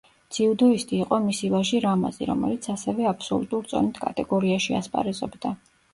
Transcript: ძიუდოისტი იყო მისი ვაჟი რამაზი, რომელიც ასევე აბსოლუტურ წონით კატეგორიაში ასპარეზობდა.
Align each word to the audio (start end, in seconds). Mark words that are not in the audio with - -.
ძიუდოისტი 0.35 0.95
იყო 1.01 1.19
მისი 1.25 1.49
ვაჟი 1.55 1.81
რამაზი, 1.83 2.27
რომელიც 2.31 2.67
ასევე 2.77 3.07
აბსოლუტურ 3.11 3.69
წონით 3.75 4.01
კატეგორიაში 4.07 4.79
ასპარეზობდა. 4.81 5.55